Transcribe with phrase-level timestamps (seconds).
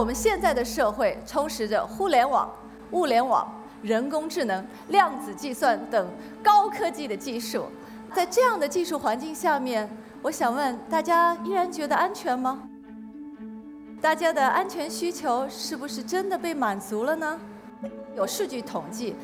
[0.00, 2.50] 我们现在的社会充实着互联网、
[2.92, 3.46] 物联网、
[3.82, 6.08] 人工智能、量子计算等
[6.42, 7.66] 高科技的技术，
[8.14, 9.86] 在这样的技术环境下面，
[10.22, 12.62] 我想问大家：依然觉得安全吗？
[14.00, 17.38] 大家的安全需求是不是真的被满足了呢？
[18.16, 19.14] 有数据统计，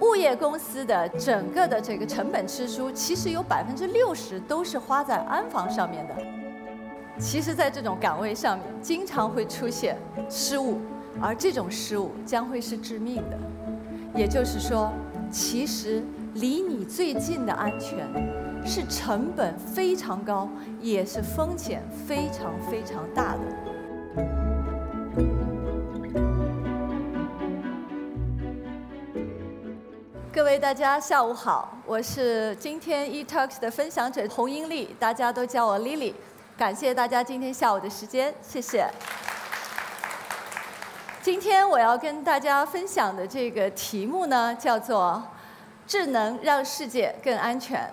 [0.00, 6.14] 物业公司的整个的这个成本支出，其实有百分之六十都是花在安防上面的。
[7.18, 9.96] 其实，在这种岗位上面，经常会出现
[10.28, 10.78] 失误，
[11.20, 13.38] 而这种失误将会是致命的。
[14.14, 14.92] 也就是说，
[15.30, 16.02] 其实
[16.34, 18.06] 离你最近的安全，
[18.64, 20.48] 是成本非常高，
[20.80, 23.40] 也是风险非常非常大的。
[30.32, 36.12] 各位大家下午好，我是今天 eTalks 的分享者洪英丽，大家都叫我 Lily。
[36.56, 38.88] 感谢大家今天下午的时间，谢谢。
[41.20, 45.22] 今天我要跟大家分享的这个题目呢，叫做
[45.86, 47.86] “智能让世界更安全”。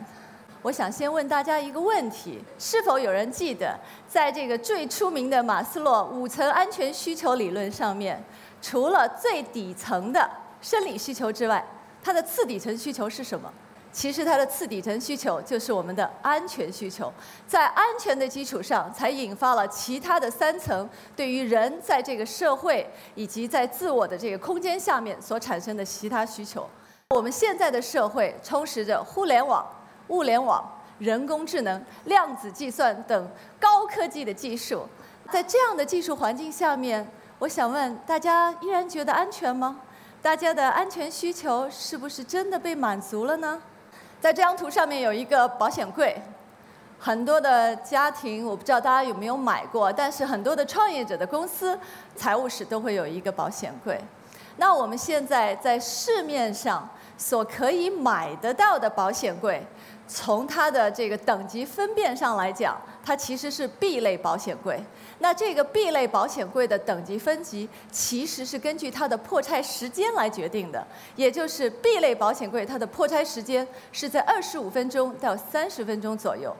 [0.63, 8.23] 我想先问大家一个问题：是否有人记得，在这个最出名的马斯洛五层安全需求理论上面，
[8.61, 10.29] 除了最底层的
[10.61, 11.61] 生理需求之外，
[12.01, 13.51] 它的次底层需求是什么？
[13.93, 17.13] 其实它的次底层需求就是我们的安全需求。
[17.47, 26.67] 在安全的基础上，才引发了其他的三层对于人在这个社会以及在自我的这个空间下面所产生的其他需求。
[27.11, 29.65] 我们现在的社会充实着互联网。
[30.09, 30.61] 物联网、
[30.99, 34.85] 人工智能、量子计算等高科技的技术，
[35.31, 37.07] 在这样的技术环境下面，
[37.39, 39.79] 我想问大家：依然觉得安全吗？
[40.21, 43.61] 大家的安全需求是不是真的被满足了呢？
[44.23, 46.15] 在这张图上面有一个保险柜，
[46.97, 51.77] 很多的家庭我不知道大家有没有买过，但是很多的创业者的公司
[52.15, 53.99] 财务室都会有一个保险柜。
[54.57, 56.87] 那我们现在在市面上
[57.17, 59.65] 所可以买得到的保险柜。
[60.05, 64.83] 从它的这个等级分辨上来讲，它其实是 B 类保险柜。
[65.19, 70.85] 那这个 B 类保险柜的等级分级，其实是根据它的破拆时间来决定的。
[71.15, 76.53] 也就是 B 类保险柜它的破拆时间是在二十五分钟到三十分钟左右。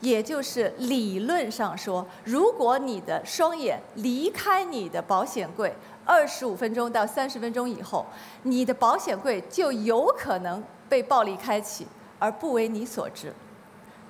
[0.00, 5.74] 也就是理论上说，如果你的双眼离开你的保险柜
[6.08, 8.04] 二十五分钟到三十分钟以后，
[8.42, 11.86] 你的保险柜就有可能被暴力开启。
[12.20, 13.32] 而不为你所知。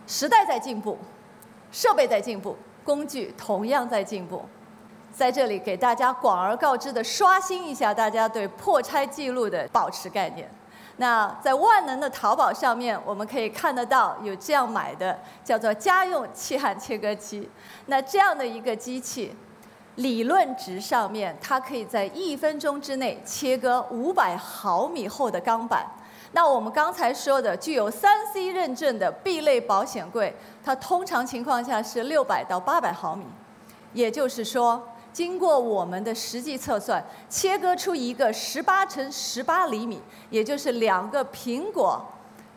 [0.06, 0.96] 时代在进步，
[1.70, 4.42] 设备在进步，工具同样在进步。
[5.12, 10.50] 在这里给大家广而告之的刷新一下大家对破拆记录的保持概念。
[10.96, 17.46] 那在万能的淘宝上面，我们可以看得到有这样买的叫做家用气焊切割机。
[17.84, 19.36] 那这样的一个机器，
[19.98, 25.84] 理论值上面它可以在一分钟之内切割五百毫米厚的钢板。
[26.32, 30.32] 那我们刚才说的具有三 C 认证的 B 类保险柜，
[30.62, 33.24] 它通常情况下是六百到八百毫米，
[33.92, 34.80] 也就是说，
[35.12, 42.00] 经过我们的实际测算，切割出一个十八乘十八厘米，也就是两个苹果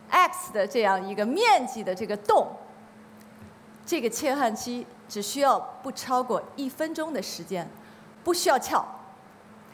[0.10, 2.48] X 的这样一个面积的这个洞，
[3.86, 7.70] 这个切焊机只需要不超过一分钟的时间，
[8.24, 8.86] 不需要撬，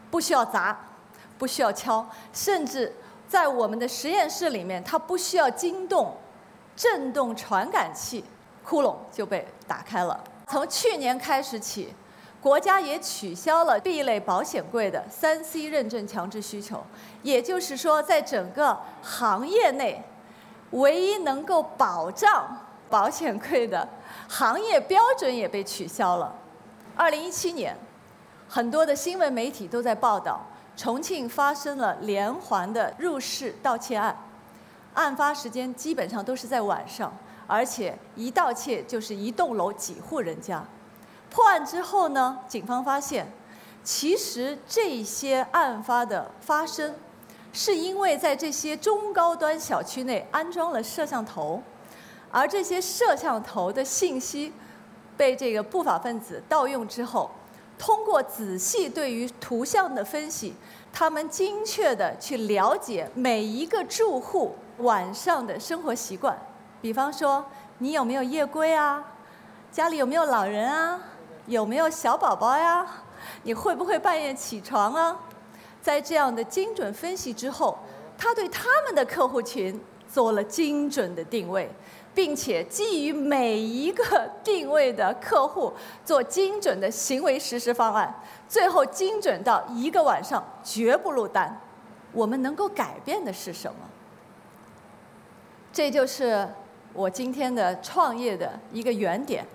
[0.10, 0.78] 不需要砸，
[1.38, 2.94] 不需要敲，甚至。
[3.30, 6.16] 在我们的实验室里面，它不需要惊动
[6.78, 8.24] 震动传感器，
[8.64, 10.18] 窟窿就被打开了。
[10.48, 11.94] 从去年开始起，
[12.42, 16.82] 国家也取消了 B 类保险柜的三 C 认证强制需求，
[17.22, 20.02] 也就是说，在整个行业内，
[20.72, 23.88] 唯一能够保障保险柜的
[24.28, 26.34] 行业标准也被取消了。
[26.96, 27.78] 二零一七年，
[28.48, 30.40] 很多的新闻媒体都在报道。
[30.76, 34.16] 重庆发生了连环的入室盗窃案，
[34.94, 37.12] 案发时间基本上都是在晚上，
[37.48, 40.64] 而且一盗窃就是一栋楼几户人家。
[41.32, 43.28] 破案之后呢，警方发现，
[43.84, 46.94] 其实这些案发的发生，
[47.52, 51.60] 是因为在这些中高端小区内安装了摄像头，
[52.32, 54.54] 而这些摄像头的信息
[55.16, 57.30] 被这个不法分子盗用之后。
[57.80, 60.56] 通过仔细对于图像的分析，
[60.92, 66.36] 他们精确的去了解每一个住户晚上的生活习惯。
[66.82, 67.46] 比方说，
[67.78, 69.06] 你有没有夜归啊？
[69.72, 71.00] 家里有没有老人啊？
[71.46, 72.84] 有没有小宝宝呀？
[73.44, 75.16] 你会不会半夜起床啊？
[75.80, 77.78] 在这样的精准分析之后，
[78.18, 79.80] 他对他们的客户群
[80.12, 81.70] 做了精准的定位。
[82.18, 85.72] 并且基于每一个定位的客户
[86.04, 88.12] 做精准的行为实施方案，
[88.50, 91.62] 最后精准到一个晚上绝不落单。
[92.12, 93.78] 我们能够改变的是什么？
[95.72, 96.50] 这就是
[96.92, 99.46] 我今天的创业的一个原点。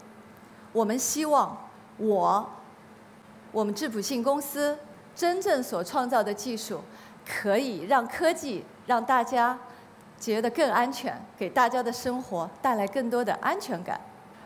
[0.73, 2.49] 我们希望我，
[3.51, 4.79] 我们质朴信公司
[5.17, 6.81] 真正所创造的技术，
[7.27, 9.59] 可以让科技让大家。
[10.23, 14.01] 觉得更安全，给大家的生活带来更多的安全感。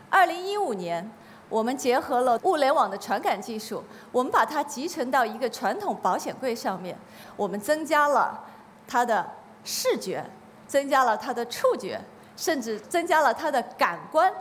[0.08, 1.06] 二零一五年，
[1.50, 6.96] 我们结合了物联网的传感技术，我们把它集成到一个传统保险柜上面，
[7.36, 8.42] 我们增加了
[8.88, 9.30] 它的
[9.64, 10.24] 视觉，
[10.66, 12.00] 增加了它的触觉，
[12.38, 14.32] 甚至增加了它的感官。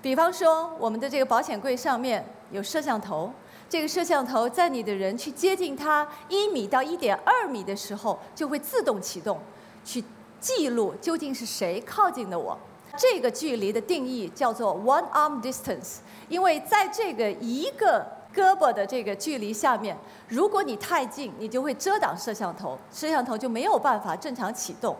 [0.00, 3.30] 比方说，我们的这个保险柜上面有摄像头，
[3.68, 9.38] 这个摄像头在你的人去接近它一米到一点二米的时候，就会自动启动，
[9.84, 10.02] 去。
[10.40, 12.58] 记录究竟是谁靠近的我？
[12.96, 15.98] 这个距离的定义叫做 one arm distance，
[16.28, 18.04] 因为在这个一个
[18.34, 19.96] 胳膊的这个距离下面，
[20.28, 24.96] 如果你太近，你就会遮挡摄像头，摄像头就没有办法正常启动。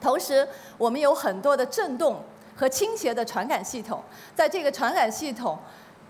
[0.00, 0.46] 同时，
[0.76, 2.22] 我们有很多的震动
[2.54, 4.02] 和倾斜的传感系统，
[4.34, 5.58] 在这个传感系统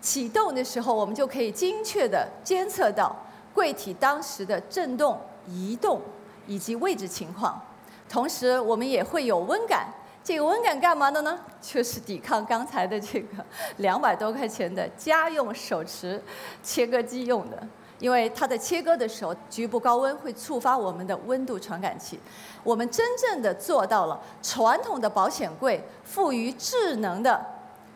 [0.01, 3.15] 启动的时候，我们就可以精确地监测到
[3.55, 6.01] 柜体当时的震动、移动
[6.47, 7.61] 以及位置情况。
[8.09, 9.93] 同时，我们也会有温感。
[10.25, 11.39] 这个温感干嘛的呢？
[11.61, 13.45] 就是抵抗刚才的这个
[13.79, 16.23] 两百多块钱的家用手持
[16.63, 17.67] 切割机用的。
[17.99, 22.21] 因为它在切割的时候，局部高温会触发我们的温度传感器。
[22.63, 27.45] 我们真正的做到了传统的保险柜赋予智能的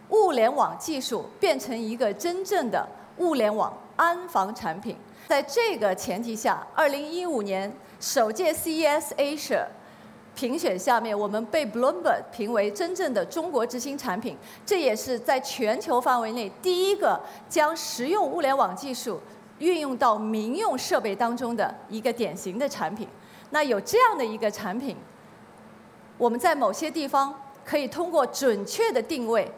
[0.08, 2.84] 物联网技术，变成一个真正的
[3.18, 4.96] 物联网安防产品。
[5.28, 9.66] 在这个前提下，二零一五年首届 CES Asia。
[10.34, 19.20] 评选下面，我们被 Bloomberg 评为真正的中国之星产品，这也是在全球范围内第一个将实用物联网技术
[19.58, 23.06] 运用到民用设备当中的一个典型的产品。
[23.50, 24.96] 那有这样的一个产品，
[26.16, 29.48] 我们在某些地方可以通过准确的定位，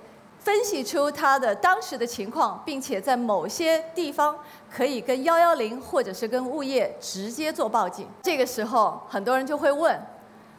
[0.41, 4.37] 分析出它的当时的情况，并且在某些地方
[4.69, 8.09] 可以跟幺幺零或者是跟物业直接做报警。
[8.21, 9.97] 这个时候，很多人就会问。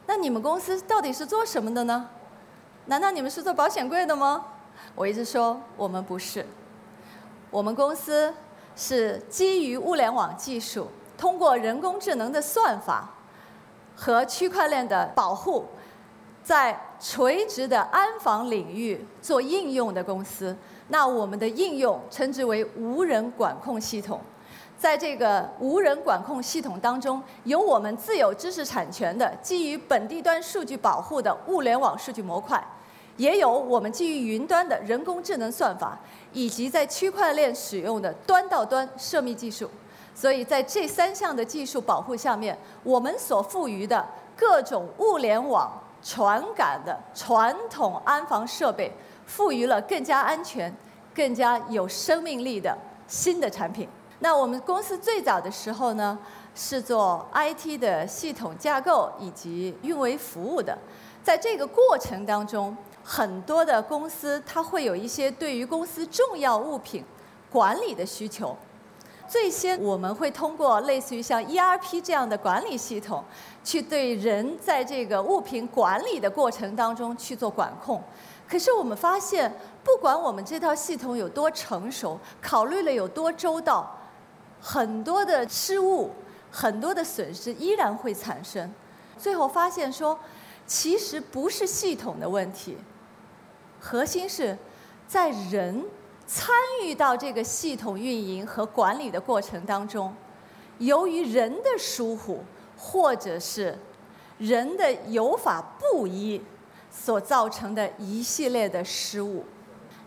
[0.08, 2.10] 那你们公司到底是做什么的呢？
[2.86, 4.46] 难道你们是做保险柜的吗？
[4.94, 6.46] 我一直说我们不是，
[7.50, 8.34] 我们公司
[8.76, 10.88] 是基于物联网技术，
[11.18, 13.10] 通过人工智能的算法
[13.96, 15.66] 和区块链的保护，
[16.44, 20.56] 在垂直的安防领域做应用的公司。
[20.90, 24.22] 那我们的应用称之为无人管控系统。
[24.78, 32.64] 在这个无人管控系统当中，有我们自有知识产权的基于本地端数据保护的物联网数据模块，
[33.18, 35.98] 也有我们基于云端的人工智能算法，
[36.34, 39.70] 以及在区块链使用的端到端涉密技术。
[40.14, 44.06] 所以在这三项的技术保护下面，我们所赋予的
[44.36, 45.72] 各种物联网
[46.04, 48.92] 传感的传统安防设备，
[49.26, 50.74] 赋予了更加安全、
[51.14, 53.88] 更加有生命力的新的产品。
[54.20, 56.18] 那我们公司最早的时候呢，
[56.56, 60.78] 是做 IT 的系统架构以及运维服务的。
[61.22, 67.04] 在这个过程当中，很多的公司它会有一些对于公司重要物品
[67.52, 68.56] 管理的需求。
[69.28, 73.24] 最先我们会通过类似于像 ERP 这样的管理系统，
[73.64, 78.02] 去对人在这个物品管理的过程当中去做管控。
[78.48, 79.52] 可是我们发现，
[79.84, 83.92] 不管我们这套系统有多成熟，考虑了有多周到。
[84.62, 86.12] 很多的失误，
[86.52, 88.74] 很多的损失依然会产生。
[89.18, 90.20] 最后发现说，
[90.66, 92.78] 其实不是系统的问题，
[93.80, 94.58] 核心是
[95.08, 95.86] 在人
[96.28, 100.14] 参与到这个系统运营和管理的过程当中，
[100.80, 102.44] 由于人的疏忽
[102.78, 103.78] 或者是
[104.38, 106.42] 人的有法不依
[106.92, 109.46] 所造成的一系列的失误。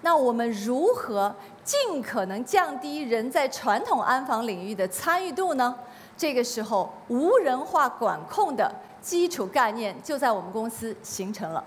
[0.03, 1.35] 那我们如何？
[1.65, 5.75] 尽可能降低人在传统安防领域的参与度呢？
[6.17, 11.63] 这个时候，无人化管控的基础概念就在我们公司形成了。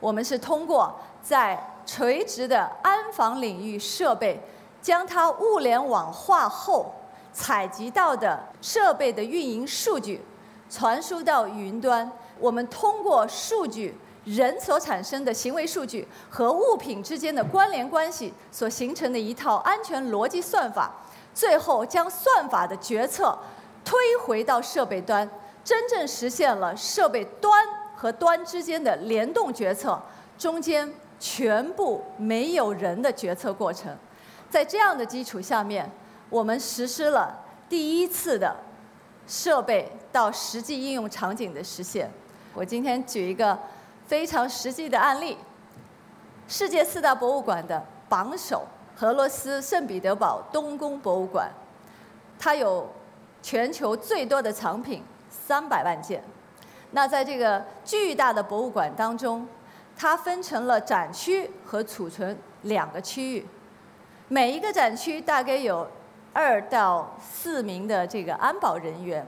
[0.00, 0.90] 我们是通过
[1.22, 4.40] 在垂直的安防领域设备，
[4.80, 6.90] 将它物联网化后
[7.34, 10.24] 采集到的设备的运营数据
[10.70, 12.10] 传输到云端。
[12.38, 13.94] 我们通过数据。
[14.24, 20.92] 人所产生的行为数据和物品之间的关联关系所形成的一套安全逻辑算法，
[21.34, 23.36] 最后将算法的决策
[23.84, 25.28] 推回到设备端，
[25.64, 30.00] 真正实现了设备端和端之间的联动决策，
[30.38, 33.96] 中间全部没有人的决策过程。
[34.48, 35.90] 在这样的基础下面，
[36.30, 37.36] 我们实施了
[37.68, 38.54] 第一次的
[39.26, 42.08] 设备到实际应用场景的实现。
[42.54, 43.58] 我今天举一个
[44.06, 45.36] 非常实际的案例：
[46.46, 48.66] 世界四大博物馆的榜首——
[49.00, 51.50] 俄罗斯圣彼得堡东宫博物馆，
[52.38, 52.88] 它有
[53.42, 56.22] 全球最多的藏品三百万件。
[56.90, 59.48] 那在这个巨大的博物馆当中，
[59.96, 63.46] 它分成了展区和储存两个区域。
[64.28, 65.86] 每一个展区大概有
[66.32, 69.26] 二到四名的这个安保人员，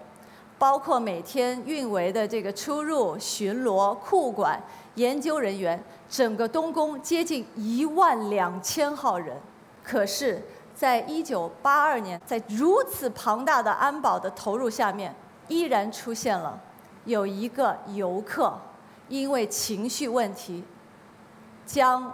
[0.65, 4.59] 包括每天运维的这个出入、巡逻、库管、
[4.95, 5.79] 研究人员，
[6.09, 9.37] 整个东宫接近一万两千号人。
[9.83, 10.43] 可是，
[10.75, 15.15] 在一九八二年，在如此庞大的安保的投入下面，
[15.49, 16.59] 依然出现了
[17.05, 18.59] 有一个游客
[19.11, 20.65] 因为情绪问题
[21.67, 22.11] 将。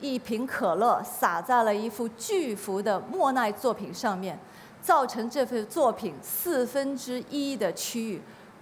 [0.00, 4.38] 一瓶可乐洒在了一幅巨幅的莫奈作品上面，
[4.84, 8.20] 造成这幅作品四分之一的区域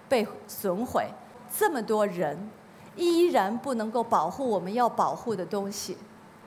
[0.09, 1.05] 被损毁。
[1.53, 2.49] 这么多人
[2.95, 5.99] 依然不能够保护我们要保护的东西。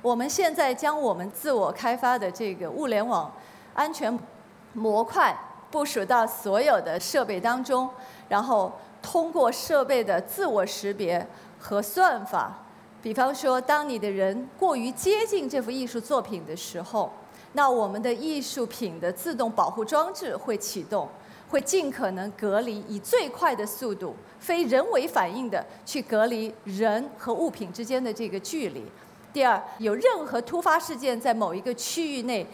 [0.01, 3.29] 我们现在将我们自我开发的这个物联网
[3.73, 4.17] 安全
[4.71, 5.37] 模块
[5.69, 7.89] 部署到所有的设备当中，
[8.29, 11.27] 然后通过设备的自我识别
[11.59, 12.59] 和算法。
[13.01, 17.11] 比方说，当你的人过于接近这幅艺术作品的时候，
[17.55, 21.07] 那我们的艺术品的自动保护装置会启动，
[21.49, 28.83] 会尽可能隔离，以最快的速度、非人为反应的去隔离人和物品之间的这个距离。
[29.31, 32.45] 第二，有任何突发事件在某一个区域内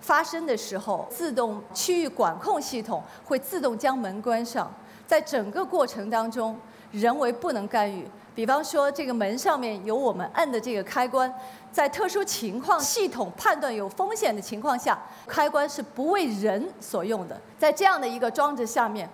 [0.00, 4.72] 发生的时候，自动区域管控系统会自动将门关上，
[5.04, 6.56] 在整个过程当中，
[6.92, 8.06] 人为不能干预。
[8.38, 11.28] 比方说，这个门上面有我们按的这个开关，
[11.72, 17.36] 在特殊情况、系统判断有风险的情况下，开关是不为人所用的。
[17.58, 19.10] 在这样的一个装置下面，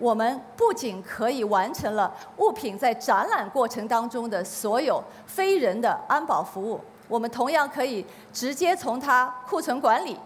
[0.00, 10.18] 我们不仅可以完成了物品在展览过程当中的所有非人的安保服务，我们同样可以直接从它库存管理、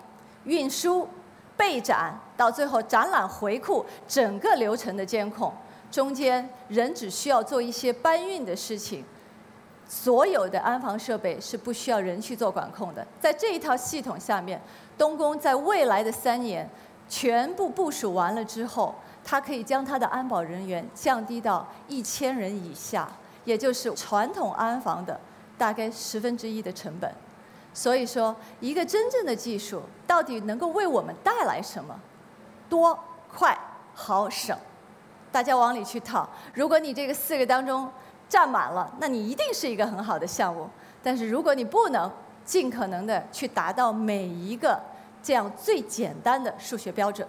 [0.45, 1.07] 运输、
[1.59, 5.53] 备展到最后展览回库整个流程的监控。
[5.91, 9.05] 中间人只需要做一些搬运的事情，
[9.89, 13.07] 所有的安防设备是不需要人去做管控的。
[13.19, 14.61] 在这一套系统下面，
[14.97, 16.69] 东宫在未来的三年
[17.09, 18.95] 全部部署完了之后，
[19.25, 23.11] 它可以将它的安保人员降低到一千人以下，
[23.45, 25.19] 也就是传统安防的
[25.59, 27.13] 大概十分之一的成本。
[27.75, 31.99] 所以说，一个真正的技术到底能够为我们带来什么？
[32.69, 32.97] 多、
[33.29, 33.59] 快、
[33.95, 34.57] 好、省。
[35.33, 37.91] 大家往里去套，如果你这个四个当中
[38.29, 40.69] 占满了，那你一定是一个很好的项目。
[41.03, 42.11] 但是如果你不能
[42.45, 44.79] 尽可能的去达到每一个
[45.23, 47.27] 这样最简单的数学标准，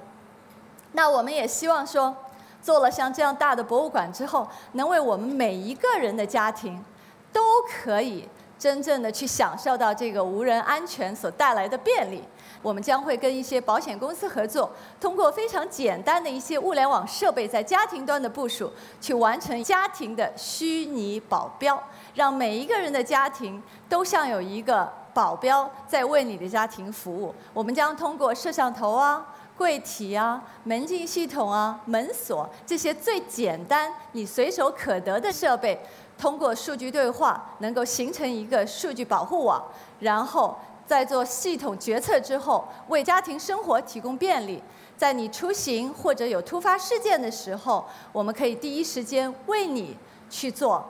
[0.94, 2.16] 那我们也希望说，
[2.62, 6.84] 做了像这样大的博物馆之后，能为我们每一个人的家庭
[7.32, 8.28] 都可以
[8.62, 12.24] 真正的去享受到这个无人安全所带来的便利。
[12.62, 21.82] 我们将会跟一些保险公司合作，通过非常简单的一些物联网设备，在家庭端的部署，去完成家庭的虚拟保镖，
[22.14, 27.34] 让每一个人的家庭都像有一个保镖在为你的家庭服务。
[27.56, 29.26] 我们将通过摄像头啊、
[29.58, 35.80] 柜体啊、门禁系统啊、门锁这些最简单、你随手可得的设备，
[36.18, 39.64] 通过数据对话，能够形成一个数据保护网，
[40.00, 40.58] 然后。
[40.88, 44.62] 在做系统决策之后，为家庭生活提供便利。
[44.98, 49.96] 在你出行或者有突发事件的时候，我们可以第一时间为你
[50.30, 50.86] 去做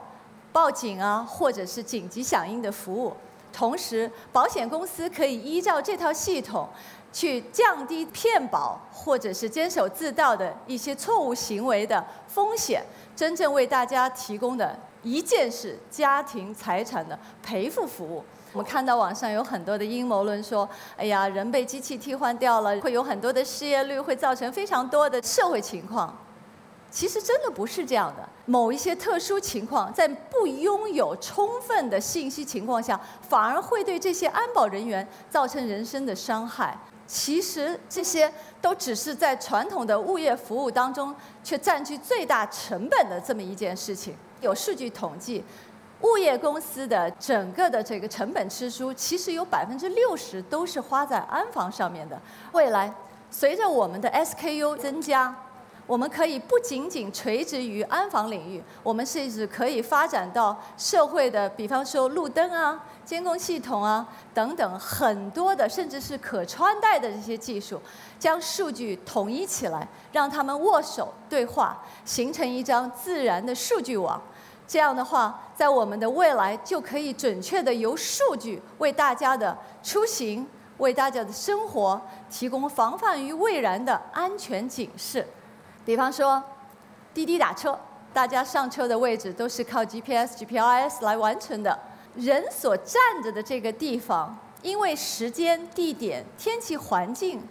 [0.50, 3.12] 报警啊，或者是紧急响应的服务。
[3.52, 6.68] 同时，保险公司可以依照这套系统
[7.12, 12.82] 去降低骗保或者是监守自盗的一些错误行为的风险，
[13.14, 18.24] 真正为大家提供的一件事家庭财产的赔付服务。
[18.52, 26.14] 我们看到网上有很多的阴谋论，说，哎呀，人被机器替换掉了，会有很多的失业率，会造成非常多的社会情况。
[26.90, 28.28] 其实真的不是这样的。
[28.44, 36.76] 某一些特殊情况，在不拥有充分的信息情况下，反而会对这些安保人员造成人身的伤害。
[37.06, 44.16] 其实这些都只是在传统的物业服务当中，却占据最大成本的这么一件事情。
[44.40, 45.44] 有数据统计。
[46.02, 52.20] 物业公司的整个的这个成本支出，其实有百分之六十都是花在安防上面的。
[52.50, 52.92] 未来，
[53.30, 55.32] 随着我们的 SKU 增加，
[55.86, 67.80] 我们可以不仅仅垂直于安防领域，我们甚至可以发展到社会的，比方说路灯啊、监控系统啊等等很多的，甚至是可穿戴的这些技术，
[68.18, 74.20] 将数据统一起来，让他们握手对话，形成一张自然的数据网。
[74.68, 80.46] 这样的话，在我们的未来就可以准确的由数据为大家的出行、
[80.78, 85.26] 为大家的生活提供防范于未然的安全警示。
[85.84, 86.42] 比方说，
[87.12, 87.78] 滴滴打车，
[88.12, 91.78] 大家上车的位置都是靠 GPS、GPS 来完成的。
[92.14, 97.42] 人所站着的这个地方，因为时间、地点、天气环境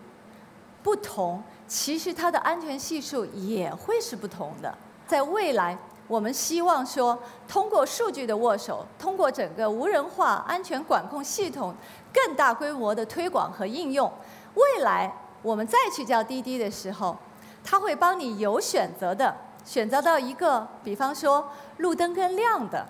[0.83, 4.73] 不同，其实它的安全系数也会是不同的。
[5.07, 11.73] 在未来，我们希望说，通过数据的握手，通过整个无人化安全管控系统
[12.13, 14.09] 更大规模的推广和应用，
[14.53, 15.11] 未来
[15.41, 17.17] 我们再去叫滴滴的时候。
[17.63, 22.85] 他会帮你有选择的选择到一个，比方说路灯更亮的，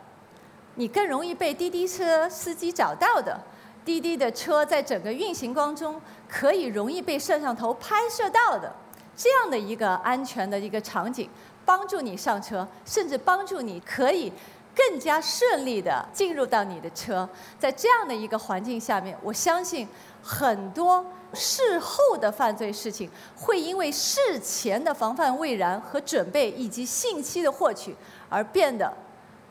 [0.75, 3.39] 你更容易被滴滴车司机找到的，
[3.83, 5.99] 滴滴的车在整个运行当中
[6.29, 8.73] 可以容易被摄像头拍摄到的，
[9.15, 11.29] 这样的一个安全的一个场景，
[11.65, 14.31] 帮助你上车，甚至帮助你可以
[14.75, 17.27] 更加顺利的进入到你的车。
[17.59, 19.87] 在这样的一个环境下面，我相信
[20.21, 21.05] 很多。
[21.33, 27.95] 事后的犯罪事情会因为事前的防范未然和准备以及信息的获取
[28.27, 28.93] 而变得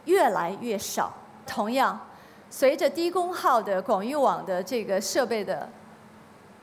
[0.05, 1.11] 越来越少。
[1.47, 1.99] 同样，
[2.51, 5.67] 随着低功耗的广域网的这个设备的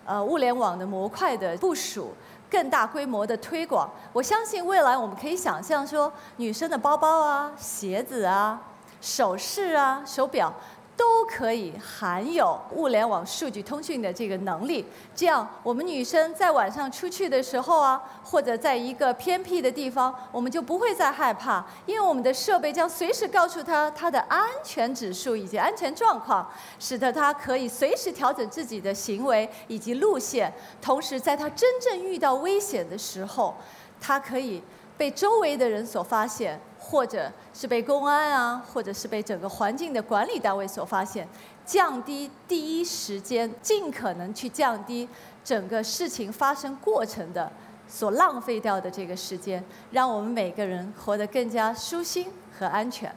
[0.05, 2.13] 呃物联网的模块的部署，
[2.49, 8.61] 更大规模的推广，我相信未来我们可以想象说，女生的包包啊、鞋子啊、
[9.01, 10.53] 首饰啊、手表。
[10.97, 14.83] 都可以含有物联网数据通讯的这个能力，
[15.15, 33.55] 这样我们女生在晚上出去的时候啊，或者在一个偏僻的地方，我们就不会再害怕，因为我们的设备将随时告诉她她的安全指数以及安全状况，使得她可以随时调整自己的行为以及路线，同时在她真正遇到危险的时候，
[34.01, 34.63] 她可以
[34.97, 36.59] 被周围的人所发现。
[36.89, 41.27] 或者是被公安啊，或者是被整个环境的管理单位所发现，
[41.65, 45.07] 降低第一时间，尽可能去降低
[45.43, 47.51] 整个事情发生过程的
[47.89, 53.13] 所浪费掉的这个时间，让我们每个人活得更加舒心和安全。